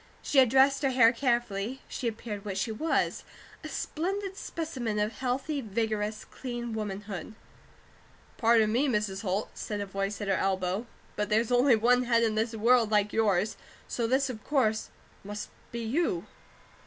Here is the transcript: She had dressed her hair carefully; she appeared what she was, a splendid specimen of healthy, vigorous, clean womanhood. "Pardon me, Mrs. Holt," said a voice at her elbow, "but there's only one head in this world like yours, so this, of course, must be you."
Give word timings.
She 0.23 0.39
had 0.39 0.49
dressed 0.49 0.81
her 0.81 0.89
hair 0.89 1.11
carefully; 1.13 1.79
she 1.87 2.07
appeared 2.07 2.43
what 2.43 2.57
she 2.57 2.71
was, 2.71 3.23
a 3.63 3.67
splendid 3.67 4.35
specimen 4.35 4.97
of 4.97 5.11
healthy, 5.19 5.61
vigorous, 5.61 6.25
clean 6.25 6.73
womanhood. 6.73 7.35
"Pardon 8.35 8.71
me, 8.71 8.87
Mrs. 8.87 9.21
Holt," 9.21 9.51
said 9.53 9.79
a 9.79 9.85
voice 9.85 10.19
at 10.19 10.27
her 10.27 10.33
elbow, 10.33 10.87
"but 11.15 11.29
there's 11.29 11.51
only 11.51 11.75
one 11.75 12.05
head 12.05 12.23
in 12.23 12.33
this 12.33 12.55
world 12.55 12.89
like 12.89 13.13
yours, 13.13 13.57
so 13.87 14.07
this, 14.07 14.27
of 14.27 14.43
course, 14.43 14.89
must 15.23 15.49
be 15.71 15.83
you." 15.83 16.25